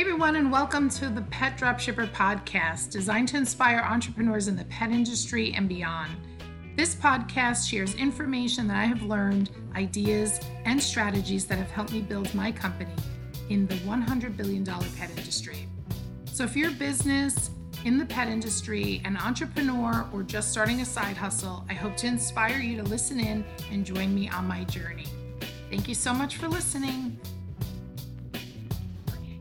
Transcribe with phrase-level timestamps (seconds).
[0.00, 4.64] Hey everyone, and welcome to the Pet Dropshipper podcast, designed to inspire entrepreneurs in the
[4.64, 6.16] pet industry and beyond.
[6.74, 12.00] This podcast shares information that I have learned, ideas, and strategies that have helped me
[12.00, 12.94] build my company
[13.50, 15.68] in the $100 billion pet industry.
[16.24, 17.50] So if you're a business
[17.84, 22.06] in the pet industry, an entrepreneur, or just starting a side hustle, I hope to
[22.06, 25.08] inspire you to listen in and join me on my journey.
[25.68, 27.20] Thank you so much for listening.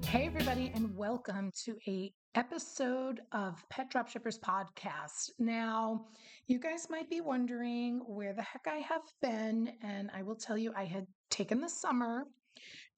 [0.09, 5.29] Hey everybody and welcome to a episode of Pet Dropshippers podcast.
[5.37, 6.07] Now,
[6.47, 10.57] you guys might be wondering where the heck I have been and I will tell
[10.57, 12.25] you I had taken the summer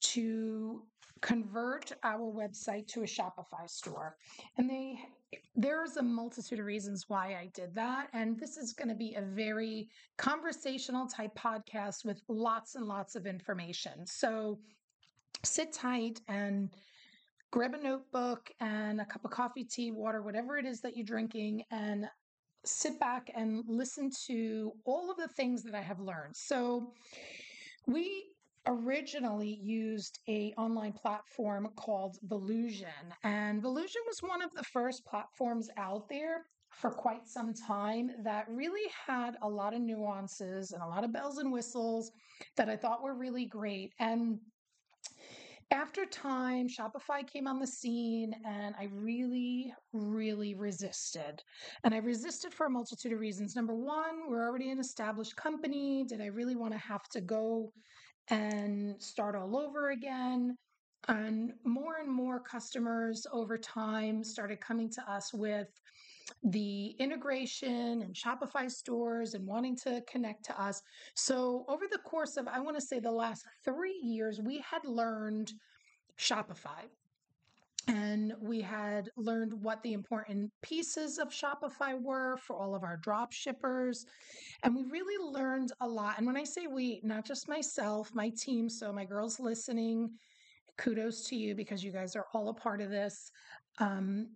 [0.03, 0.83] to
[1.19, 4.15] convert our website to a Shopify store.
[4.57, 4.97] And they
[5.53, 9.15] there's a multitude of reasons why I did that and this is going to be
[9.15, 14.07] a very conversational type podcast with lots and lots of information.
[14.07, 14.59] So
[15.43, 16.69] sit tight and
[17.51, 21.05] grab a notebook and a cup of coffee, tea, water, whatever it is that you're
[21.05, 22.07] drinking, and
[22.65, 26.35] sit back and listen to all of the things that I have learned.
[26.35, 26.93] So,
[27.87, 28.31] we
[28.67, 35.69] originally used a online platform called Volusion and Volusion was one of the first platforms
[35.77, 40.87] out there for quite some time that really had a lot of nuances and a
[40.87, 42.11] lot of bells and whistles
[42.55, 44.39] that I thought were really great and
[45.71, 51.41] after time, Shopify came on the scene and I really, really resisted.
[51.83, 53.55] And I resisted for a multitude of reasons.
[53.55, 56.03] Number one, we're already an established company.
[56.07, 57.71] Did I really want to have to go
[58.29, 60.57] and start all over again?
[61.07, 65.67] And more and more customers over time started coming to us with
[66.43, 70.81] the integration and Shopify stores and wanting to connect to us.
[71.15, 74.85] So, over the course of, I want to say, the last three years, we had
[74.85, 75.51] learned
[76.17, 76.89] Shopify.
[77.87, 82.97] And we had learned what the important pieces of Shopify were for all of our
[82.97, 84.05] drop shippers.
[84.61, 86.17] And we really learned a lot.
[86.17, 90.11] And when I say we, not just myself, my team, so my girls listening,
[90.77, 93.31] kudos to you because you guys are all a part of this.
[93.79, 94.27] Um,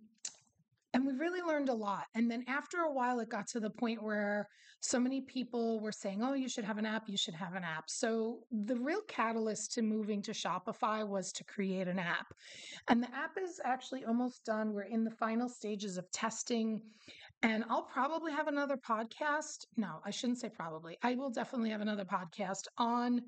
[0.96, 2.04] and we really learned a lot.
[2.14, 4.48] And then after a while, it got to the point where
[4.80, 7.64] so many people were saying, oh, you should have an app, you should have an
[7.64, 7.90] app.
[7.90, 12.28] So the real catalyst to moving to Shopify was to create an app.
[12.88, 14.72] And the app is actually almost done.
[14.72, 16.80] We're in the final stages of testing.
[17.42, 19.66] And I'll probably have another podcast.
[19.76, 20.96] No, I shouldn't say probably.
[21.02, 23.20] I will definitely have another podcast on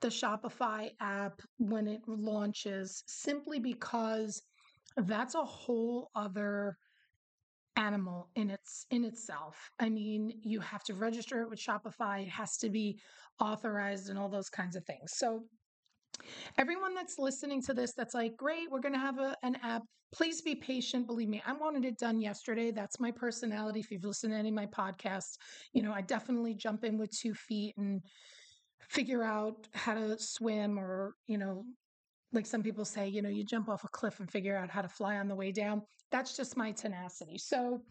[0.00, 4.42] the Shopify app when it launches, simply because
[4.96, 6.76] that's a whole other
[7.76, 9.70] animal in its in itself.
[9.78, 12.98] I mean, you have to register it with Shopify, it has to be
[13.40, 15.12] authorized and all those kinds of things.
[15.16, 15.44] So
[16.58, 19.82] everyone that's listening to this that's like, "Great, we're going to have a, an app."
[20.12, 21.06] Please be patient.
[21.06, 22.70] Believe me, I wanted it done yesterday.
[22.70, 23.80] That's my personality.
[23.80, 25.38] If you've listened to any of my podcasts,
[25.72, 28.02] you know, I definitely jump in with two feet and
[28.90, 31.64] figure out how to swim or, you know,
[32.32, 34.82] like some people say, you know, you jump off a cliff and figure out how
[34.82, 35.82] to fly on the way down.
[36.10, 37.38] That's just my tenacity.
[37.38, 37.82] So,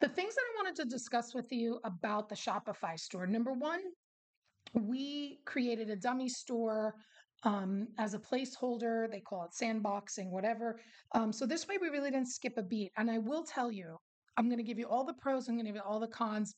[0.00, 3.80] the things that I wanted to discuss with you about the Shopify store number one,
[4.74, 6.94] we created a dummy store
[7.42, 9.10] um, as a placeholder.
[9.10, 10.78] They call it sandboxing, whatever.
[11.14, 12.92] Um, so, this way we really didn't skip a beat.
[12.96, 13.96] And I will tell you,
[14.36, 16.06] I'm going to give you all the pros, I'm going to give you all the
[16.06, 16.54] cons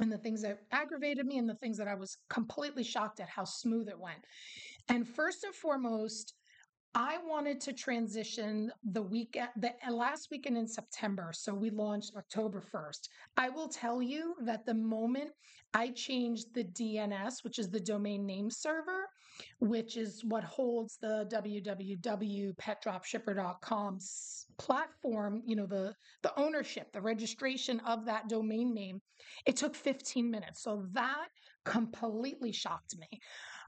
[0.00, 3.28] and the things that aggravated me and the things that I was completely shocked at
[3.28, 4.24] how smooth it went.
[4.88, 6.32] And first and foremost,
[6.94, 11.30] I wanted to transition the week the uh, last weekend in September.
[11.32, 13.08] So we launched October 1st.
[13.38, 15.30] I will tell you that the moment
[15.72, 19.08] I changed the DNS, which is the domain name server,
[19.58, 23.98] which is what holds the www.petdropshipper.com
[24.58, 29.00] platform, you know, the the ownership, the registration of that domain name,
[29.46, 30.62] it took 15 minutes.
[30.62, 31.28] So that
[31.64, 33.08] completely shocked me.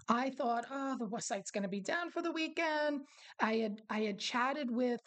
[0.09, 3.03] I thought, oh, the site's going to be down for the weekend.
[3.41, 5.01] I had I had chatted with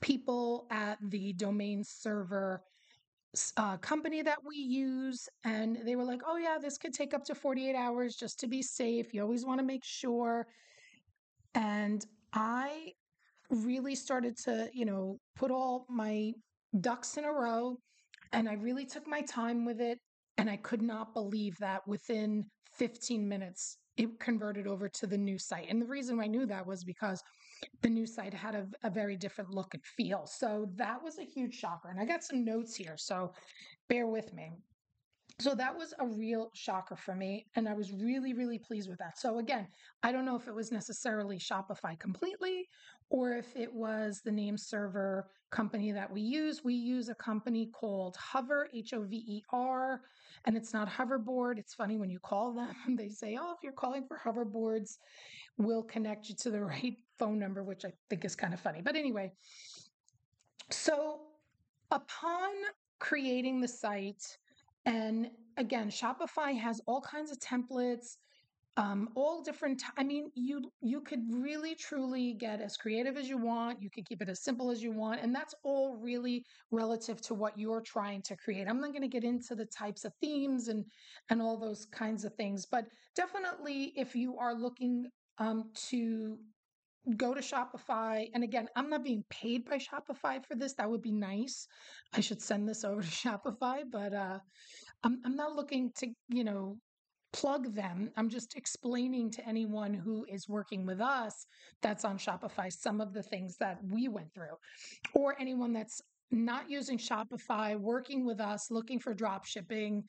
[0.00, 2.62] people at the domain server
[3.56, 7.24] uh, company that we use, and they were like, "Oh yeah, this could take up
[7.24, 9.12] to 48 hours just to be safe.
[9.12, 10.46] You always want to make sure."
[11.54, 12.92] And I
[13.50, 16.32] really started to, you know, put all my
[16.80, 17.78] ducks in a row,
[18.32, 19.98] and I really took my time with it.
[20.38, 25.38] And I could not believe that within 15 minutes, it converted over to the new
[25.38, 25.66] site.
[25.70, 27.22] And the reason I knew that was because
[27.82, 30.26] the new site had a, a, very different look and feel.
[30.26, 31.88] So that was a huge shocker.
[31.88, 33.32] And I got some notes here, so
[33.88, 34.52] bear with me.
[35.38, 37.46] So that was a real shocker for me.
[37.56, 39.18] And I was really, really pleased with that.
[39.18, 39.68] So, again,
[40.02, 42.68] I don't know if it was necessarily Shopify completely
[43.10, 46.64] or if it was the name server company that we use.
[46.64, 50.00] We use a company called Hover, H O V E R,
[50.46, 51.58] and it's not hoverboard.
[51.58, 54.96] It's funny when you call them, they say, Oh, if you're calling for hoverboards,
[55.58, 58.80] we'll connect you to the right phone number, which I think is kind of funny.
[58.82, 59.32] But anyway,
[60.70, 61.20] so
[61.90, 62.50] upon
[62.98, 64.38] creating the site,
[64.86, 68.16] and again, Shopify has all kinds of templates,
[68.76, 69.80] um, all different.
[69.80, 73.82] T- I mean, you you could really truly get as creative as you want.
[73.82, 77.34] You can keep it as simple as you want, and that's all really relative to
[77.34, 78.68] what you're trying to create.
[78.68, 80.84] I'm not going to get into the types of themes and
[81.30, 82.86] and all those kinds of things, but
[83.16, 85.06] definitely if you are looking
[85.38, 86.38] um, to
[87.16, 88.28] go to Shopify.
[88.34, 90.74] And again, I'm not being paid by Shopify for this.
[90.74, 91.66] That would be nice.
[92.12, 94.38] I should send this over to Shopify, but uh,
[95.04, 96.76] I'm, I'm not looking to, you know,
[97.32, 98.10] plug them.
[98.16, 101.46] I'm just explaining to anyone who is working with us
[101.82, 104.56] that's on Shopify some of the things that we went through,
[105.14, 106.00] or anyone that's
[106.30, 110.02] not using Shopify, working with us, looking for drop shipping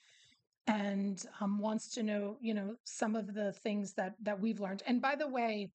[0.67, 4.83] and um, wants to know, you know, some of the things that that we've learned.
[4.87, 5.69] And by the way,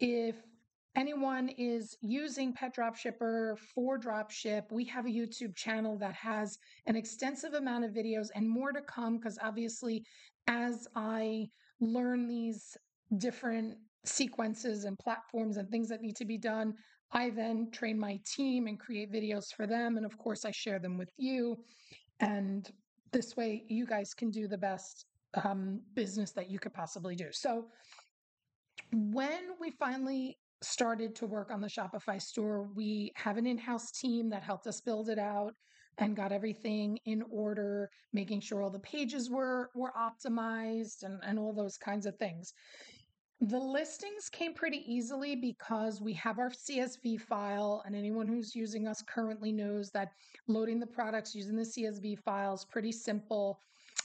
[0.00, 0.36] if
[0.96, 6.96] anyone is using Pet Dropshipper for Dropship, we have a YouTube channel that has an
[6.96, 10.04] extensive amount of videos and more to come because obviously,
[10.48, 11.48] as I
[11.80, 12.76] learn these
[13.18, 16.74] different sequences and platforms and things that need to be done,
[17.12, 19.96] I then train my team and create videos for them.
[19.96, 21.56] And of course, I share them with you.
[22.20, 22.70] And
[23.12, 25.06] this way, you guys can do the best
[25.44, 27.26] um, business that you could possibly do.
[27.30, 27.66] So,
[28.92, 33.90] when we finally started to work on the Shopify store, we have an in house
[33.90, 35.54] team that helped us build it out
[35.98, 41.38] and got everything in order, making sure all the pages were, were optimized and, and
[41.38, 42.54] all those kinds of things.
[43.40, 48.86] The listings came pretty easily because we have our CSV file, and anyone who's using
[48.86, 50.12] us currently knows that
[50.46, 53.58] loading the products using the CSV file is pretty simple.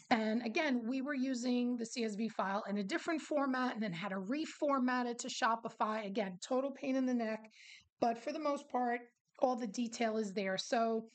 [0.10, 4.10] And again, we were using the CSV file in a different format and then had
[4.10, 6.06] to reformat it to Shopify.
[6.06, 7.52] Again, total pain in the neck.
[8.00, 9.02] But for the most part,
[9.40, 10.58] all the detail is there.
[10.58, 11.06] So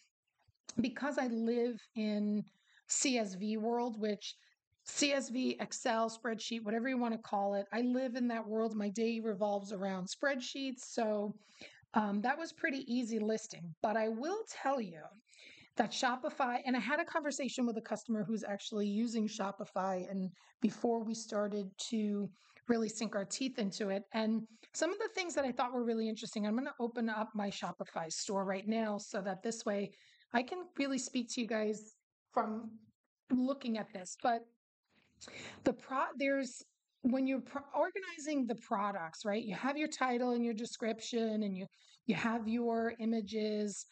[0.80, 2.44] because I live in
[2.88, 4.36] CSV world, which
[4.86, 8.74] CSV, Excel, spreadsheet, whatever you want to call it, I live in that world.
[8.74, 10.80] My day revolves around spreadsheets.
[10.80, 11.34] So
[11.94, 13.74] um, that was pretty easy listing.
[13.82, 15.00] But I will tell you
[15.76, 20.30] that Shopify, and I had a conversation with a customer who's actually using Shopify, and
[20.60, 22.28] before we started to
[22.68, 24.04] really sink our teeth into it.
[24.12, 24.42] And
[24.74, 27.30] some of the things that I thought were really interesting, I'm going to open up
[27.34, 29.90] my Shopify store right now so that this way
[30.32, 31.94] I can really speak to you guys
[32.32, 32.70] from
[33.30, 34.16] looking at this.
[34.22, 34.42] But
[35.64, 36.62] the pro there's
[37.02, 39.42] when you're pro- organizing the products, right?
[39.42, 41.66] You have your title and your description, and you
[42.06, 43.86] you have your images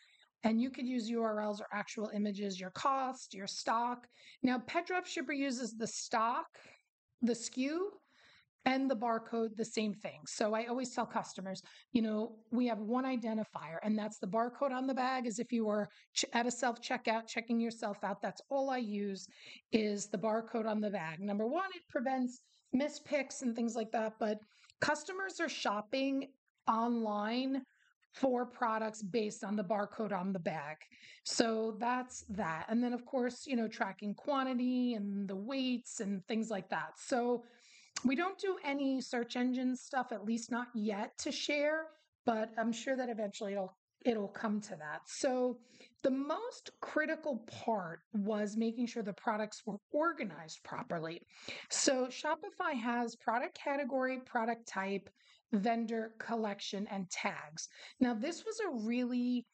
[0.45, 4.07] and you could use URLs or actual images, your cost, your stock.
[4.43, 6.47] Now, Pet Dropshipper uses the stock,
[7.23, 7.79] the SKU,
[8.67, 10.21] and the barcode the same thing.
[10.27, 14.73] So I always tell customers, you know, we have one identifier, and that's the barcode
[14.73, 15.27] on the bag.
[15.27, 15.89] As if you were
[16.33, 18.21] at a self checkout, checking yourself out.
[18.21, 19.27] That's all I use
[19.73, 21.21] is the barcode on the bag.
[21.21, 22.41] Number one, it prevents
[22.75, 24.15] mispicks and things like that.
[24.21, 24.39] But
[24.81, 26.29] customers are shopping
[26.69, 27.63] online
[28.12, 30.76] for products based on the barcode on the bag.
[31.25, 32.67] So that's that.
[32.69, 36.93] And then, of course, you know, tracking quantity and the weights and things like that.
[36.97, 37.45] So
[38.05, 41.87] we don't do any search engine stuff, at least not yet to share,
[42.26, 43.76] but I'm sure that eventually it'll
[44.07, 45.02] it'll come to that.
[45.07, 45.59] So
[46.02, 51.21] the most critical part was making sure the products were organized properly.
[51.69, 55.11] So Shopify has product category, product type,
[55.52, 57.69] vendor collection, and tags.
[58.00, 59.47] Now, this was a really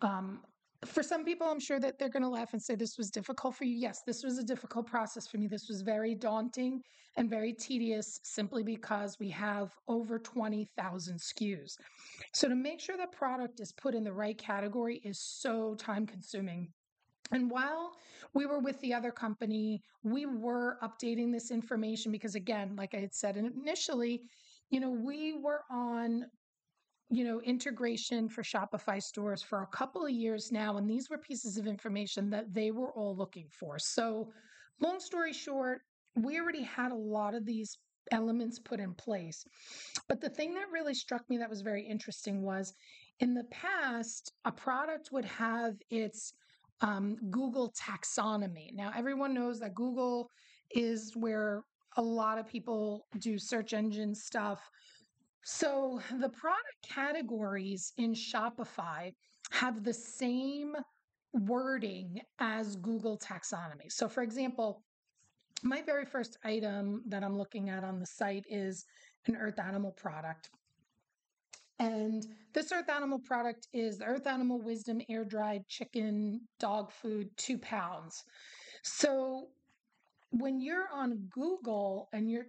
[0.00, 0.40] um,
[0.84, 3.56] for some people, I'm sure that they're going to laugh and say this was difficult
[3.56, 3.74] for you.
[3.76, 5.48] Yes, this was a difficult process for me.
[5.48, 6.82] This was very daunting
[7.16, 11.76] and very tedious simply because we have over 20,000 SKUs.
[12.32, 16.06] So, to make sure that product is put in the right category is so time
[16.06, 16.68] consuming.
[17.32, 17.92] And while
[18.32, 22.98] we were with the other company, we were updating this information because, again, like I
[22.98, 24.22] had said initially,
[24.70, 26.26] you know, we were on
[27.10, 31.16] you know, integration for Shopify stores for a couple of years now, and these were
[31.16, 33.78] pieces of information that they were all looking for.
[33.78, 34.28] So,
[34.80, 35.80] long story short,
[36.16, 37.78] we already had a lot of these
[38.12, 39.44] elements put in place.
[40.06, 42.74] But the thing that really struck me that was very interesting was
[43.20, 46.32] in the past, a product would have its
[46.80, 48.72] um, Google taxonomy.
[48.74, 50.30] Now, everyone knows that Google
[50.70, 51.62] is where
[51.98, 54.70] a lot of people do search engine stuff.
[55.42, 59.12] So the product categories in Shopify
[59.50, 60.74] have the same
[61.32, 63.90] wording as Google taxonomy.
[63.90, 64.82] So, for example,
[65.62, 68.84] my very first item that I'm looking at on the site is
[69.26, 70.50] an earth animal product.
[71.80, 72.24] And
[72.54, 77.56] this earth animal product is the Earth Animal Wisdom air dried chicken dog food, two
[77.58, 78.24] pounds.
[78.82, 79.48] So
[80.30, 82.46] when you're on Google and you're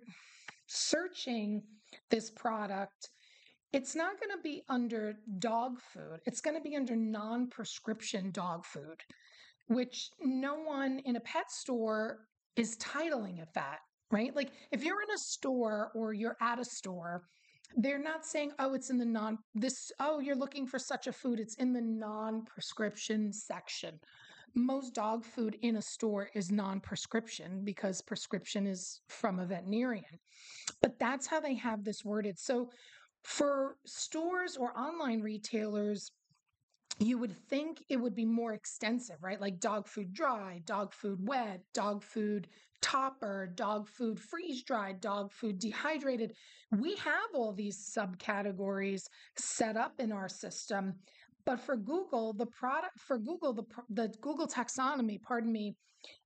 [0.68, 1.64] searching
[2.10, 3.10] this product,
[3.72, 6.20] it's not going to be under dog food.
[6.26, 9.02] It's going to be under non prescription dog food,
[9.68, 12.20] which no one in a pet store
[12.56, 13.80] is titling it that,
[14.12, 14.36] right?
[14.36, 17.24] Like if you're in a store or you're at a store,
[17.78, 21.14] they're not saying, oh, it's in the non this, oh, you're looking for such a
[21.14, 21.40] food.
[21.40, 24.00] It's in the non prescription section.
[24.56, 30.20] Most dog food in a store is non prescription because prescription is from a veterinarian.
[30.82, 32.40] But that's how they have this worded.
[32.40, 32.70] So
[33.24, 36.12] for stores or online retailers,
[37.00, 39.40] you would think it would be more extensive, right?
[39.40, 42.48] Like dog food dry, dog food wet, dog food
[42.82, 46.34] topper, dog food freeze dried, dog food dehydrated.
[46.72, 49.04] We have all these subcategories
[49.38, 50.96] set up in our system.
[51.50, 55.74] But for Google, the product for Google, the, the Google taxonomy, pardon me,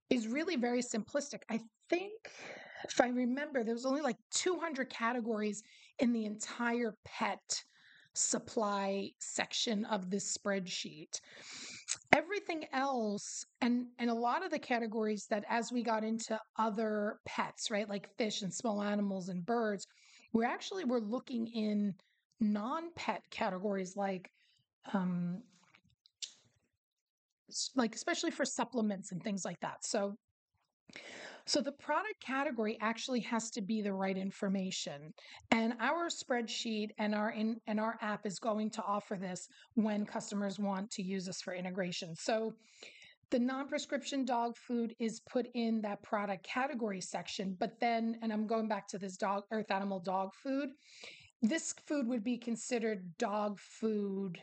[0.10, 1.44] is really very simplistic.
[1.50, 2.12] I think,
[2.84, 5.64] if I remember, there was only like 200 categories
[6.00, 7.40] in the entire pet
[8.14, 11.22] supply section of this spreadsheet.
[12.14, 17.20] Everything else, and and a lot of the categories that as we got into other
[17.26, 19.88] pets, right, like fish and small animals and birds,
[20.34, 21.94] we actually were looking in
[22.42, 24.30] non-pet categories like
[24.94, 25.42] um
[27.76, 29.86] like especially for supplements and things like that.
[29.86, 30.16] So
[31.46, 35.14] so the product category actually has to be the right information.
[35.52, 40.06] And our spreadsheet and our in, and our app is going to offer this when
[40.06, 42.16] customers want to use this for integration.
[42.16, 42.54] So
[43.30, 48.48] the non-prescription dog food is put in that product category section, but then and I'm
[48.48, 50.70] going back to this dog earth animal dog food.
[51.42, 54.40] This food would be considered dog food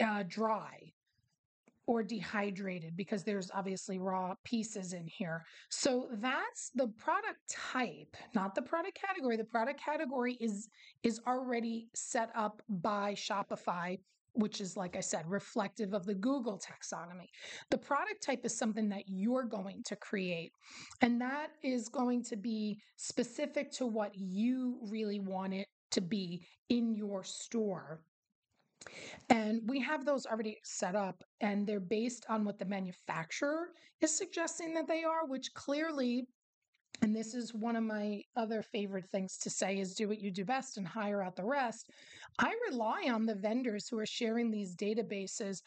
[0.00, 0.92] uh, dry
[1.86, 5.44] or dehydrated because there's obviously raw pieces in here.
[5.68, 9.36] So that's the product type, not the product category.
[9.36, 10.68] The product category is
[11.02, 13.98] is already set up by Shopify
[14.36, 17.28] which is like I said reflective of the Google taxonomy.
[17.70, 20.52] The product type is something that you're going to create
[21.00, 26.46] and that is going to be specific to what you really want it to be
[26.68, 28.02] in your store
[29.30, 33.68] and we have those already set up, and they're based on what the manufacturer
[34.00, 36.26] is suggesting that they are, which clearly,
[37.02, 40.30] and this is one of my other favorite things to say is do what you
[40.30, 41.90] do best and hire out the rest.
[42.38, 45.62] I rely on the vendors who are sharing these databases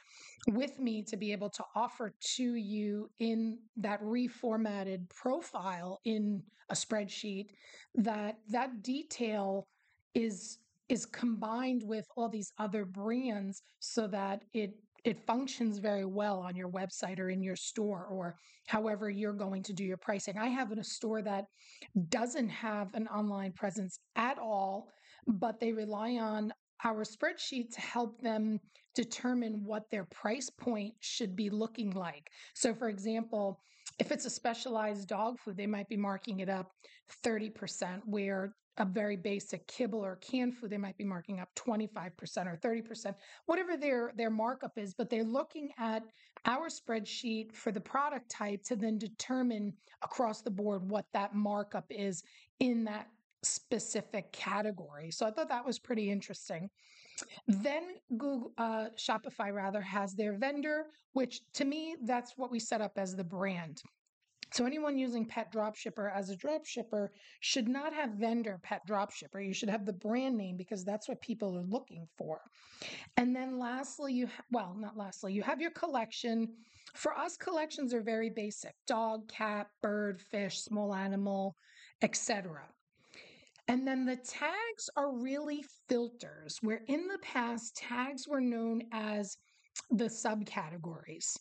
[0.48, 6.74] with me to be able to offer to you in that reformatted profile in a
[6.74, 7.48] spreadsheet
[7.96, 9.68] that that detail
[10.14, 10.60] is
[10.90, 14.72] is combined with all these other brands so that it
[15.06, 18.36] it functions very well on your website or in your store or
[18.68, 20.38] however you're going to do your pricing.
[20.38, 21.46] I have a store that
[22.10, 24.90] doesn't have an online presence at all,
[25.26, 26.52] but they rely on
[26.84, 28.60] our spreadsheet to help them
[28.96, 32.28] determine what their price point should be looking like.
[32.54, 33.62] So, for example,
[34.00, 36.72] if it's a specialized dog food, they might be marking it up
[37.26, 42.12] 30%, where a very basic kibble or canned food, they might be marking up 25%
[42.48, 43.14] or 30%,
[43.46, 46.04] whatever their, their markup is, but they're looking at
[46.46, 51.86] our spreadsheet for the product type to then determine across the board what that markup
[51.90, 52.24] is
[52.62, 53.08] in that
[53.44, 55.12] specific category.
[55.12, 56.70] So I thought that was pretty interesting.
[57.48, 57.84] Then
[58.18, 62.94] Google uh, Shopify rather has their vendor, which to me that's what we set up
[62.98, 63.82] as the brand.
[64.52, 67.10] So anyone using Pet Dropshipper as a dropshipper
[67.40, 69.46] should not have vendor Pet Dropshipper.
[69.46, 72.42] You should have the brand name because that's what people are looking for.
[73.18, 76.50] And then lastly, you ha- well, not lastly, you have your collection.
[76.96, 81.56] For us, collections are very basic: dog, cat, bird, fish, small animal,
[82.02, 82.64] etc.
[83.70, 89.38] And then the tags are really filters, where in the past, tags were known as
[89.92, 91.38] the subcategories,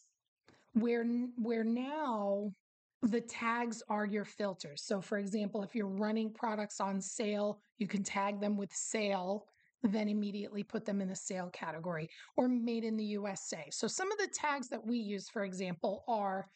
[0.74, 1.06] where,
[1.36, 2.52] where now
[3.00, 4.82] the tags are your filters.
[4.84, 9.46] So, for example, if you're running products on sale, you can tag them with sale
[9.82, 13.64] then immediately put them in the sale category or made in the USA.
[13.70, 16.48] So some of the tags that we use, for example, are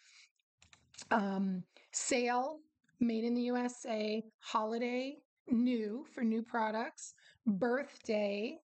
[1.11, 1.63] um,
[1.93, 2.59] sale,
[3.01, 5.17] made in the USA, holiday,
[5.49, 7.15] new for new products,
[7.47, 8.59] birthday,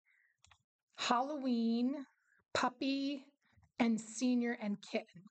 [0.96, 1.94] Halloween,
[2.54, 3.24] puppy,
[3.78, 5.22] and senior and kitten.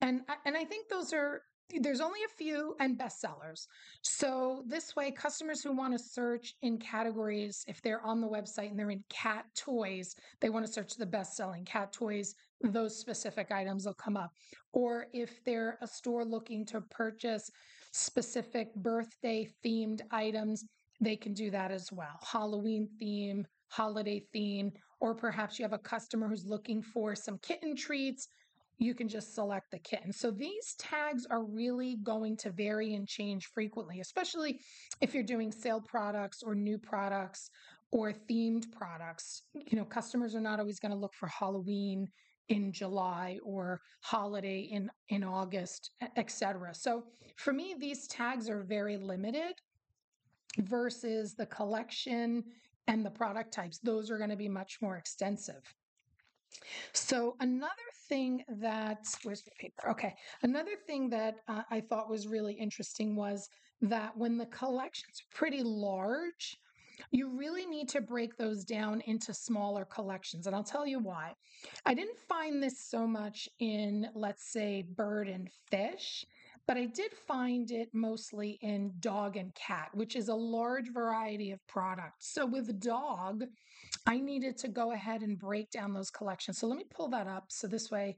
[0.00, 1.42] And and I think those are
[1.80, 3.66] there's only a few and bestsellers.
[4.02, 8.70] So this way, customers who want to search in categories, if they're on the website
[8.70, 13.50] and they're in cat toys, they want to search the best-selling cat toys, those specific
[13.50, 14.30] items will come up.
[14.72, 17.50] Or if they're a store looking to purchase
[17.94, 20.64] specific birthday themed items,
[21.00, 22.18] they can do that as well.
[22.22, 27.76] Halloween theme, holiday theme, or perhaps you have a customer who's looking for some kitten
[27.76, 28.28] treats
[28.78, 30.12] you can just select the kitten.
[30.12, 34.60] So these tags are really going to vary and change frequently, especially
[35.00, 37.50] if you're doing sale products or new products
[37.92, 39.42] or themed products.
[39.54, 42.08] You know, customers are not always going to look for Halloween
[42.48, 46.74] in July or holiday in in August, etc.
[46.74, 47.04] So
[47.36, 49.54] for me these tags are very limited
[50.58, 52.44] versus the collection
[52.86, 53.78] and the product types.
[53.78, 55.62] Those are going to be much more extensive.
[56.92, 57.72] So another
[58.08, 59.90] thing that where's the paper?
[59.90, 63.48] Okay, another thing that uh, I thought was really interesting was
[63.82, 66.58] that when the collection's pretty large,
[67.10, 70.46] you really need to break those down into smaller collections.
[70.46, 71.34] And I'll tell you why.
[71.86, 76.24] I didn't find this so much in, let's say, bird and fish,
[76.66, 81.50] but I did find it mostly in dog and cat, which is a large variety
[81.50, 82.32] of products.
[82.32, 83.44] So with dog,
[84.06, 86.58] I needed to go ahead and break down those collections.
[86.58, 88.16] So let me pull that up so this way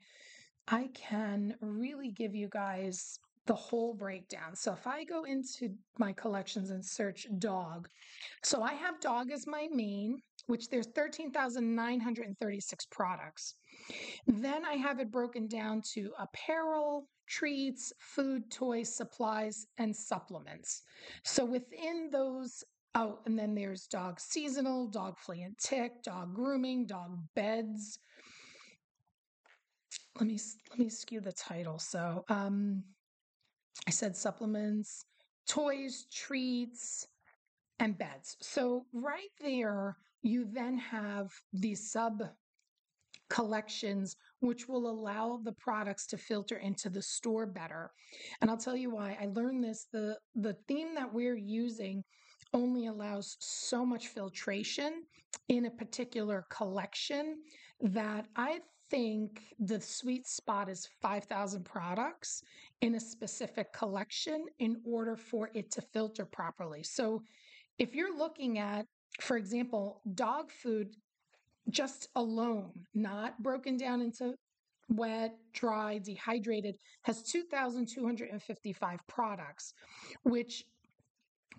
[0.68, 4.54] I can really give you guys the whole breakdown.
[4.54, 7.88] So if I go into my collections and search dog,
[8.42, 13.54] so I have dog as my main, which there's 13,936 products.
[14.26, 20.82] Then I have it broken down to apparel, treats, food, toys, supplies, and supplements.
[21.24, 22.64] So within those
[22.98, 27.98] Oh, and then there's dog seasonal, dog flea and tick, dog grooming, dog beds.
[30.18, 30.38] Let me
[30.70, 31.78] let me skew the title.
[31.78, 32.82] So, um,
[33.86, 35.04] I said supplements,
[35.46, 37.06] toys, treats,
[37.78, 38.36] and beds.
[38.40, 42.22] So right there, you then have these sub
[43.28, 47.90] collections, which will allow the products to filter into the store better.
[48.40, 49.16] And I'll tell you why.
[49.20, 49.86] I learned this.
[49.92, 52.04] The the theme that we're using
[52.52, 55.02] only allows so much filtration
[55.48, 57.36] in a particular collection
[57.80, 62.42] that I think the sweet spot is 5,000 products
[62.80, 66.82] in a specific collection in order for it to filter properly.
[66.82, 67.22] So
[67.78, 68.86] if you're looking at,
[69.20, 70.96] for example, dog food
[71.70, 74.34] just alone, not broken down into
[74.88, 79.74] wet, dry, dehydrated, has 2,255 products,
[80.22, 80.64] which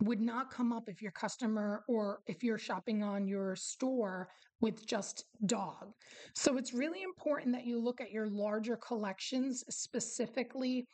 [0.02, 4.30] would not come up if your customer or if you're shopping on your store
[4.62, 5.92] with just dog.
[6.34, 10.86] So it's really important that you look at your larger collections, specifically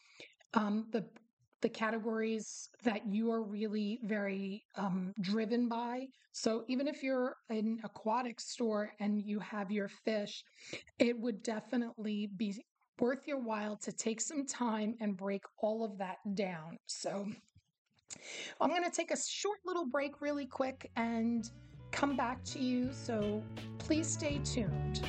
[0.54, 1.06] um, the
[1.62, 6.06] the categories that you are really very um, driven by.
[6.34, 10.44] So even if you're an aquatic store and you have your fish,
[11.00, 12.62] it would definitely be
[13.00, 16.78] worth your while to take some time and break all of that down.
[16.88, 17.28] So
[18.62, 21.50] I'm going to take a short little break really quick and
[21.92, 22.92] come back to you.
[22.92, 23.44] So
[23.78, 25.02] please stay tuned.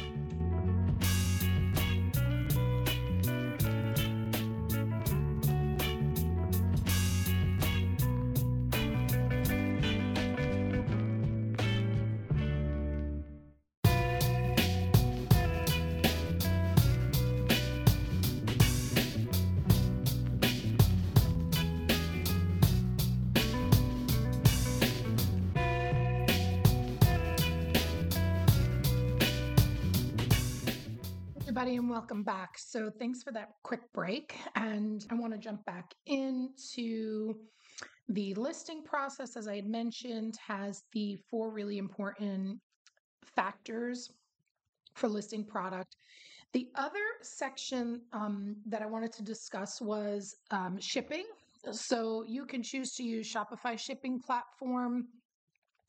[31.76, 32.56] And welcome back.
[32.56, 34.36] So, thanks for that quick break.
[34.54, 37.34] And I want to jump back into
[38.08, 42.60] the listing process, as I had mentioned, has the four really important
[43.24, 44.10] factors
[44.94, 45.96] for listing product.
[46.52, 51.24] The other section um, that I wanted to discuss was um, shipping.
[51.72, 55.08] So, you can choose to use Shopify shipping platform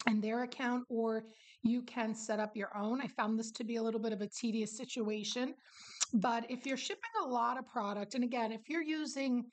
[0.08, 1.26] and their account, or
[1.64, 3.02] you can set up your own.
[3.02, 5.56] I found this to be a little bit of a tedious situation.
[6.14, 9.46] But if you're shipping a lot of product, and again, if you're using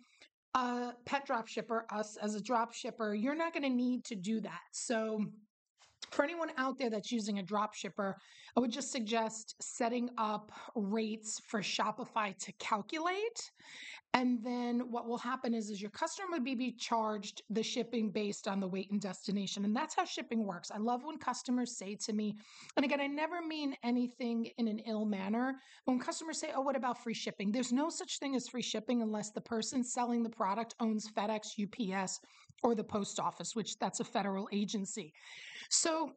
[0.55, 4.15] a pet drop shipper, us as a drop shipper, you're not going to need to
[4.15, 4.61] do that.
[4.73, 5.25] So
[6.11, 8.17] for anyone out there that's using a drop shipper,
[8.55, 13.51] I would just suggest setting up rates for Shopify to calculate.
[14.15, 18.47] And then what will happen is, is your customer be, be charged the shipping based
[18.47, 19.65] on the weight and destination.
[19.65, 20.71] And that's how shipping works.
[20.71, 22.37] I love when customers say to me,
[22.77, 25.55] and again, I never mean anything in an ill manner.
[25.87, 27.51] When customers say, oh, what about free shipping?
[27.51, 31.55] There's no such thing as free shipping unless the person selling the product owns FedEx,
[31.59, 32.21] UPS,
[32.63, 35.15] or the post office, which that's a federal agency.
[35.71, 36.13] So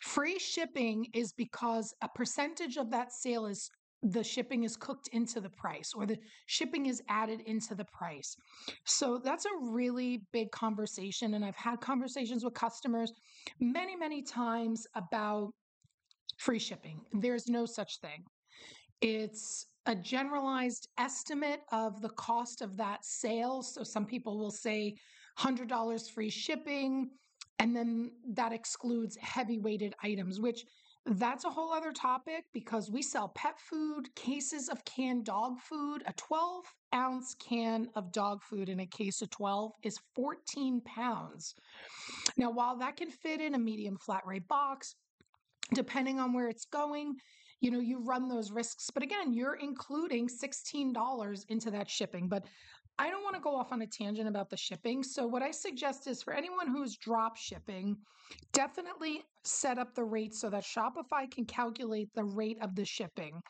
[0.00, 3.70] free shipping is because a percentage of that sale is
[4.02, 8.36] the shipping is cooked into the price or the shipping is added into the price.
[8.84, 11.34] So that's a really big conversation.
[11.34, 13.12] And I've had conversations with customers
[13.60, 15.50] many, many times about
[16.38, 17.00] free shipping.
[17.12, 18.24] There's no such thing.
[19.00, 23.62] It's a generalized estimate of the cost of that sale.
[23.62, 24.94] So some people will say
[25.38, 27.08] $100 free shipping,
[27.58, 30.64] and then that excludes heavy weighted items, which
[31.10, 36.02] that's a whole other topic because we sell pet food, cases of canned dog food.
[36.06, 41.54] A 12 ounce can of dog food in a case of 12 is 14 pounds.
[42.36, 44.94] Now, while that can fit in a medium flat rate box,
[45.74, 47.16] depending on where it's going,
[47.60, 48.90] you know, you run those risks.
[48.92, 52.28] But again, you're including $16 into that shipping.
[52.28, 52.44] But
[53.00, 55.02] I don't want to go off on a tangent about the shipping.
[55.04, 57.96] So, what I suggest is for anyone who's drop shipping,
[58.52, 63.40] definitely set up the rate so that Shopify can calculate the rate of the shipping.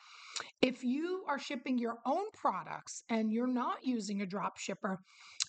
[0.61, 4.99] If you are shipping your own products and you're not using a drop shipper,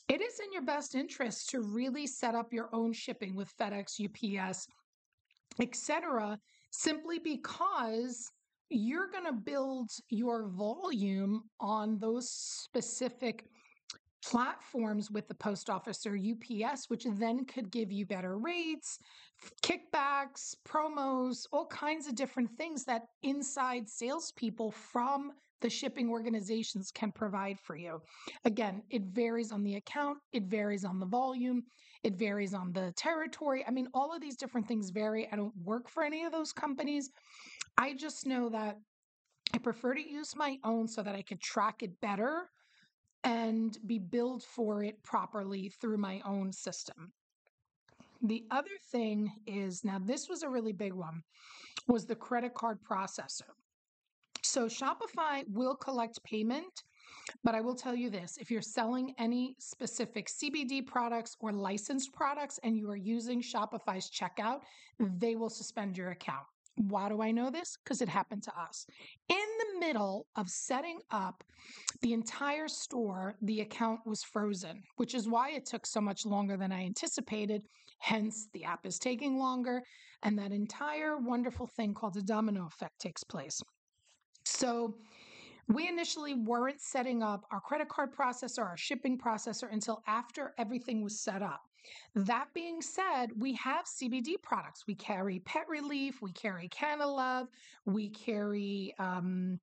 [0.09, 4.01] it is in your best interest to really set up your own shipping with FedEx,
[4.03, 4.67] UPS,
[5.61, 6.39] etc.,
[6.71, 8.31] simply because
[8.71, 13.45] you're going to build your volume on those specific
[14.25, 18.99] platforms with the post office or UPS, which then could give you better rates,
[19.63, 27.13] kickbacks, promos, all kinds of different things that inside salespeople from the shipping organizations can
[27.13, 28.01] provide for you.
[28.45, 31.63] Again, it varies on the account, it varies on the volume,
[32.03, 33.65] it varies on the territory.
[33.67, 35.29] I mean, all of these different things vary.
[35.31, 37.11] I don't work for any of those companies.
[37.77, 38.79] I just know that
[39.53, 42.49] I prefer to use my own so that I could track it better
[43.25, 47.13] and be billed for it properly through my own system.
[48.23, 51.23] The other thing is now this was a really big one
[51.87, 53.51] was the credit card processor.
[54.43, 56.85] So Shopify will collect payment,
[57.45, 62.13] but I will tell you this, if you're selling any specific CBD products or licensed
[62.13, 64.61] products and you are using Shopify's checkout,
[64.99, 66.47] they will suspend your account.
[66.89, 67.77] Why do I know this?
[67.85, 68.87] Because it happened to us.
[69.29, 71.45] In the middle of setting up
[72.01, 76.57] the entire store, the account was frozen, which is why it took so much longer
[76.57, 77.63] than I anticipated.
[77.99, 79.83] Hence, the app is taking longer,
[80.23, 83.61] and that entire wonderful thing called the domino effect takes place.
[84.47, 84.95] So,
[85.69, 91.03] we initially weren't setting up our credit card processor, our shipping processor until after everything
[91.03, 91.61] was set up.
[92.15, 94.85] That being said, we have CBD products.
[94.87, 97.49] We carry Pet Releaf, we carry Canalove,
[97.85, 99.59] we carry um,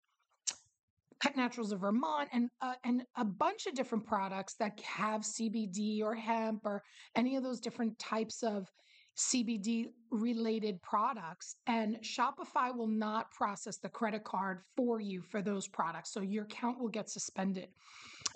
[1.20, 6.02] Pet Naturals of Vermont, and uh, and a bunch of different products that have CBD
[6.02, 6.84] or hemp or
[7.16, 8.72] any of those different types of
[9.18, 15.68] CBD related products, and Shopify will not process the credit card for you for those
[15.68, 16.12] products.
[16.12, 17.70] So your account will get suspended.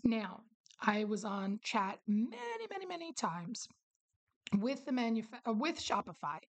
[0.03, 0.41] Now,
[0.81, 3.67] I was on chat many, many, many times
[4.57, 6.39] with the manuf- uh, with Shopify.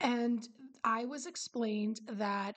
[0.00, 0.46] And
[0.84, 2.56] I was explained that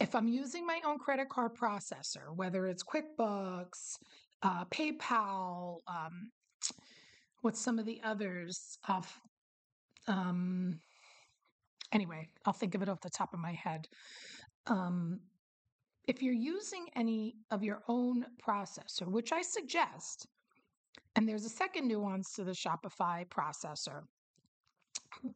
[0.00, 3.96] if I'm using my own credit card processor, whether it's QuickBooks,
[4.42, 6.30] uh, PayPal, um,
[7.42, 8.78] what's some of the others?
[8.86, 9.02] Uh,
[10.06, 10.80] um,
[11.92, 13.88] anyway, I'll think of it off the top of my head.
[14.66, 15.20] Um,
[16.10, 20.26] if you're using any of your own processor, which I suggest,
[21.14, 24.02] and there's a second nuance to the Shopify processor.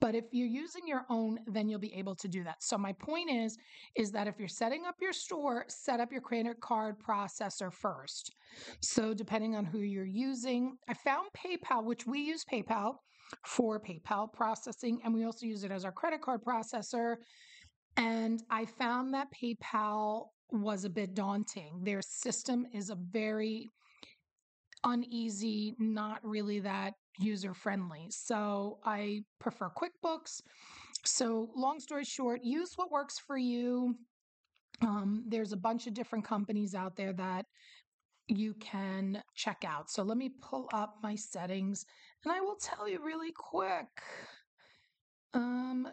[0.01, 2.61] But if you're using your own, then you'll be able to do that.
[2.61, 3.57] So my point is,
[3.95, 8.35] is that if you're setting up your store, set up your credit card processor first.
[8.81, 12.97] So depending on who you're using, I found PayPal, which we use PayPal
[13.47, 17.17] for PayPal processing, and we also use it as our credit card processor.
[17.97, 20.31] And I found that PayPal
[20.63, 21.81] was a bit daunting.
[21.85, 23.71] Their system is a very
[24.85, 28.07] uneasy, not really that user friendly.
[28.11, 30.41] So I prefer QuickBooks.
[31.05, 33.97] So, long story short, use what works for you.
[34.83, 37.47] Um, there's a bunch of different companies out there that
[38.29, 39.91] you can check out.
[39.91, 41.87] So, let me pull up my settings
[42.25, 43.89] and I will tell you really quick.
[45.35, 45.89] um,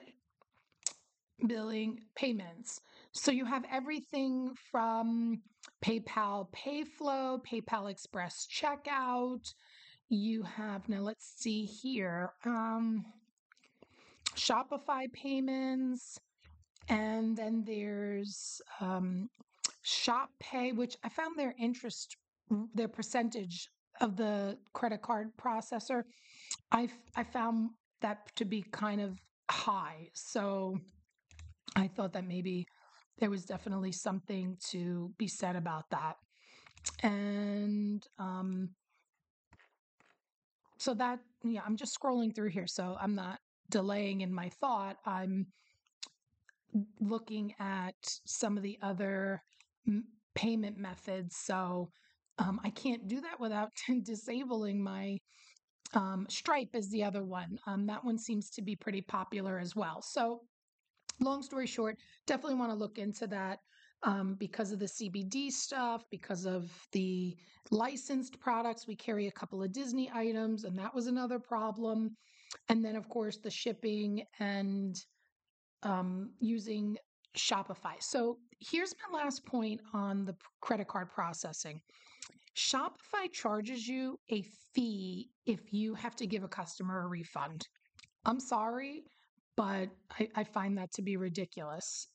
[1.47, 2.82] billing payments.
[3.13, 5.41] So you have everything from
[5.84, 9.54] PayPal Payflow, PayPal Express checkout.
[10.10, 12.32] You have now let's see here.
[12.45, 13.04] Um,
[14.36, 16.17] Shopify payments,
[16.88, 19.28] and then there's um,
[19.82, 22.15] Shop Pay, which I found their interest,
[22.74, 23.67] their percentage
[24.00, 26.04] of the credit card processor.
[26.71, 27.71] I I found
[28.02, 29.19] that to be kind of
[29.50, 30.78] high, so
[31.76, 32.65] I thought that maybe
[33.19, 36.15] there was definitely something to be said about that,
[37.04, 38.69] and um,
[40.78, 44.97] so that yeah, I'm just scrolling through here, so I'm not delaying in my thought.
[45.06, 45.47] I'm
[47.00, 47.95] looking at
[48.26, 49.41] some of the other
[49.88, 51.36] m- payment methods.
[51.38, 51.89] So
[52.38, 53.71] um, I can't do that without
[54.04, 55.17] disabling my
[55.93, 57.60] um, Stripe is the other one.
[57.67, 60.02] Um, that one seems to be pretty popular as well.
[60.02, 60.41] So
[61.19, 61.97] long story short,
[62.28, 63.60] definitely want to look into that.
[64.04, 67.38] Um, because of the CBD stuff, because of the
[67.69, 68.88] licensed products.
[68.88, 72.17] We carry a couple of Disney items, and that was another problem.
[72.69, 74.95] And then, of course, the shipping and
[75.84, 76.97] um, using
[77.38, 77.95] Shopify.
[78.00, 81.80] So here's my last point on the credit card processing.
[82.56, 84.43] Shopify charges you a
[84.74, 87.67] fee if you have to give a customer a refund.
[88.26, 89.04] I'm sorry,
[89.62, 92.08] but I, I find that to be ridiculous.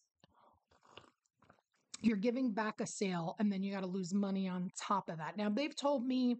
[2.02, 5.18] You're giving back a sale and then you got to lose money on top of
[5.18, 5.37] that.
[5.37, 6.38] Now, they've told me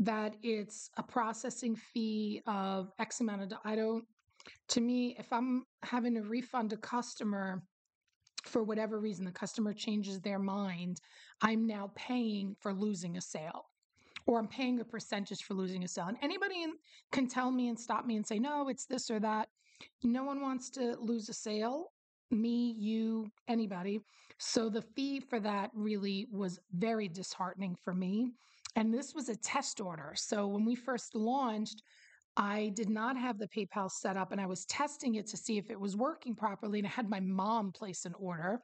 [0.00, 4.04] that it's a processing fee of X amount of, I don't
[4.70, 7.62] to me, if I'm having to refund a customer
[8.42, 11.00] for whatever reason, the customer changes their mind,
[11.40, 13.66] I'm now paying for losing a sale
[14.26, 16.06] or I'm paying a percentage for losing a sale.
[16.08, 16.66] And anybody
[17.12, 19.48] can tell me and stop me and say, no, it's this or that.
[20.02, 21.92] No one wants to lose a sale,
[22.30, 24.00] me, you, anybody.
[24.38, 28.32] So the fee for that really was very disheartening for me.
[28.76, 30.12] And this was a test order.
[30.16, 31.82] So when we first launched,
[32.36, 35.58] I did not have the PayPal set up and I was testing it to see
[35.58, 36.78] if it was working properly.
[36.78, 38.60] And I had my mom place an order.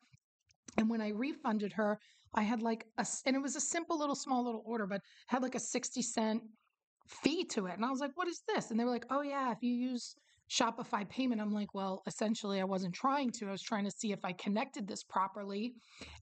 [0.79, 1.99] And when I refunded her,
[2.35, 5.43] I had like a, and it was a simple little small little order, but had
[5.43, 6.43] like a 60 cent
[7.07, 7.75] fee to it.
[7.75, 8.71] And I was like, what is this?
[8.71, 10.15] And they were like, oh, yeah, if you use
[10.51, 13.49] Shopify payment, I'm like, well, essentially, I wasn't trying to.
[13.49, 15.75] I was trying to see if I connected this properly.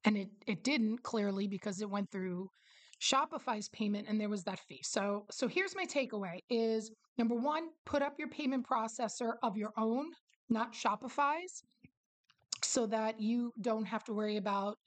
[0.05, 2.51] And it, it didn't clearly because it went through
[3.01, 4.81] Shopify's payment and there was that fee.
[4.83, 9.73] So so here's my takeaway is number 1, put up your payment processor of your
[9.77, 10.07] own,
[10.49, 11.63] not Shopify's,
[12.65, 14.79] so that you don't have to worry about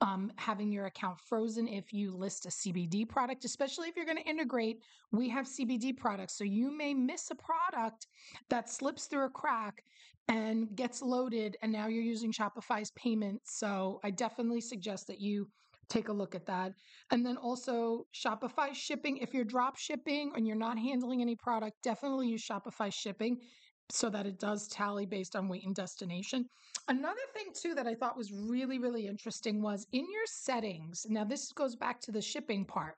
[0.00, 4.18] um, having your account frozen if you list a CBD product, especially if you're going
[4.18, 4.82] to integrate.
[5.12, 8.06] We have CBD products, so you may miss a product
[8.48, 9.82] that slips through a crack
[10.28, 13.40] and gets loaded, and now you're using Shopify's payment.
[13.44, 15.48] So I definitely suggest that you
[15.88, 16.74] take a look at that.
[17.10, 19.16] And then also Shopify shipping.
[19.16, 23.38] If you're drop shipping and you're not handling any product, definitely use Shopify shipping
[23.90, 26.46] so that it does tally based on weight and destination.
[26.88, 31.06] Another thing too that I thought was really really interesting was in your settings.
[31.08, 32.96] Now this goes back to the shipping part.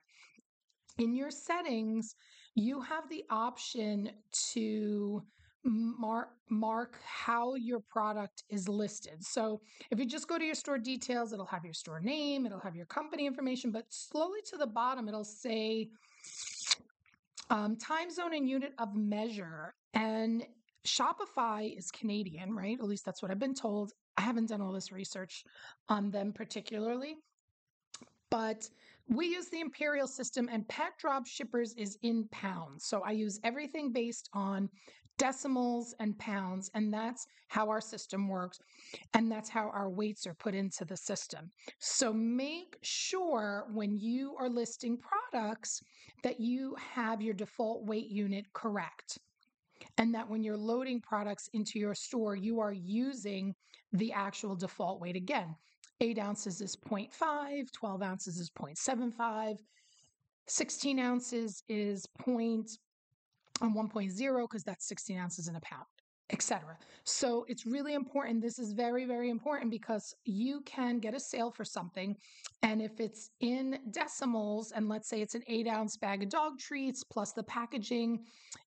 [0.97, 2.15] In your settings,
[2.55, 4.11] you have the option
[4.53, 5.23] to
[5.63, 9.23] mark mark how your product is listed.
[9.23, 12.59] So if you just go to your store details, it'll have your store name, it'll
[12.59, 15.89] have your company information, but slowly to the bottom, it'll say
[17.49, 19.75] um, time zone and unit of measure.
[19.93, 20.43] And
[20.85, 22.77] Shopify is Canadian, right?
[22.79, 23.91] At least that's what I've been told.
[24.17, 25.43] I haven't done all this research
[25.89, 27.15] on them particularly,
[28.29, 28.69] but
[29.07, 33.39] we use the imperial system and pet drop shippers is in pounds so i use
[33.43, 34.69] everything based on
[35.21, 36.71] decimals and pounds.
[36.73, 38.59] And that's how our system works.
[39.13, 41.51] And that's how our weights are put into the system.
[41.77, 45.83] So make sure when you are listing products
[46.23, 49.19] that you have your default weight unit correct.
[49.97, 53.53] And that when you're loading products into your store, you are using
[53.93, 55.55] the actual default weight again.
[55.99, 59.59] Eight ounces is 0.5, 12 ounces is 0.75,
[60.47, 62.07] 16 ounces is
[63.61, 65.85] on 1.0 because that's 16 ounces in a pound
[66.31, 66.77] etc.
[67.03, 68.41] So it's really important.
[68.41, 72.15] This is very, very important because you can get a sale for something.
[72.63, 76.59] And if it's in decimals, and let's say it's an eight ounce bag of dog
[76.59, 78.19] treats plus the packaging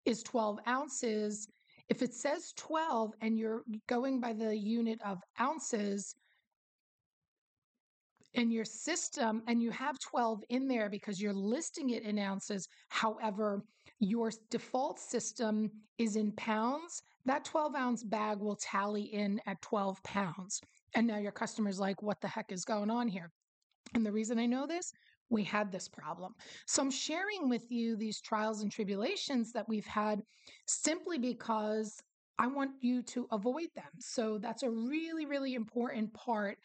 [0.04, 1.48] is 12 ounces,
[1.88, 6.14] if it says 12 and you're going by the unit of ounces,
[8.34, 12.68] in your system and you have 12 in there because you're listing it in ounces.
[12.88, 13.62] However,
[14.00, 20.02] your default system is in pounds, that 12 ounce bag will tally in at 12
[20.02, 20.60] pounds.
[20.94, 23.30] And now your customer's like, what the heck is going on here?
[23.94, 24.92] And the reason I know this,
[25.30, 26.34] we had this problem.
[26.66, 30.22] So I'm sharing with you these trials and tribulations that we've had
[30.66, 32.00] simply because
[32.38, 33.90] I want you to avoid them.
[34.00, 36.58] So that's a really, really important part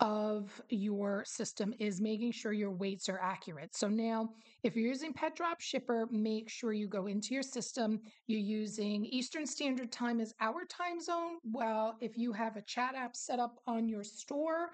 [0.00, 3.74] of your system is making sure your weights are accurate.
[3.74, 4.30] So now,
[4.62, 8.00] if you're using Pet Drop Shipper, make sure you go into your system.
[8.26, 11.38] You're using Eastern Standard Time as our time zone.
[11.44, 14.70] Well, if you have a chat app set up on your store,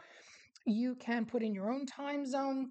[0.67, 2.71] you can put in your own time zone.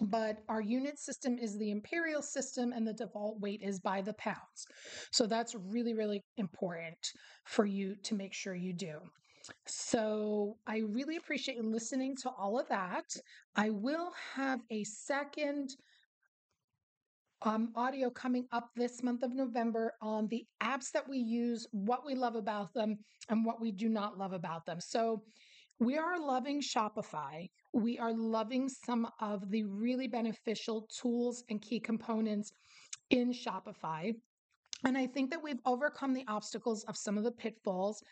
[0.00, 4.12] But our unit system is the imperial system, and the default weight is by the
[4.12, 4.66] pounds.
[5.10, 6.98] So that's really, really important
[7.44, 8.98] for you to make sure you do.
[9.66, 13.04] So I really appreciate you listening to all of that.
[13.56, 15.70] I will have a second
[17.42, 22.04] um, audio coming up this month of November on the apps that we use, what
[22.04, 24.80] we love about them, and what we do not love about them.
[24.80, 25.22] So
[25.78, 27.48] we are loving Shopify.
[27.72, 32.50] We are loving some of the really beneficial tools and key components
[33.10, 34.14] in Shopify.
[34.84, 38.02] And I think that we've overcome the obstacles of some of the pitfalls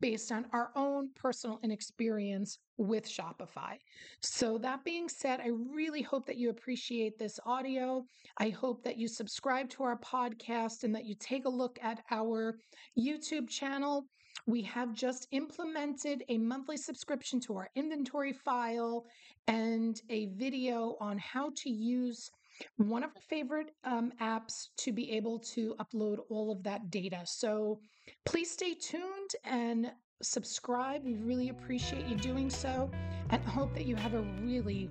[0.00, 3.76] based on our own personal inexperience with Shopify.
[4.20, 8.04] So, that being said, I really hope that you appreciate this audio.
[8.38, 12.02] I hope that you subscribe to our podcast and that you take a look at
[12.10, 12.58] our
[12.98, 14.06] YouTube channel.
[14.46, 19.06] We have just implemented a monthly subscription to our inventory file
[19.46, 22.30] and a video on how to use
[22.76, 27.20] one of our favorite um, apps to be able to upload all of that data.
[27.24, 27.80] So
[28.24, 29.92] please stay tuned and
[30.22, 31.04] subscribe.
[31.04, 32.90] We really appreciate you doing so
[33.30, 34.90] and hope that you have a really,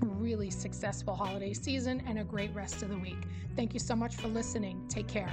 [0.00, 3.18] really successful holiday season and a great rest of the week.
[3.56, 4.86] Thank you so much for listening.
[4.88, 5.32] Take care.